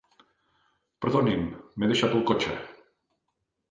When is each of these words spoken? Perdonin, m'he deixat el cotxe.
Perdonin, 1.05 1.45
m'he 1.79 1.93
deixat 1.95 2.19
el 2.21 2.29
cotxe. 2.35 2.61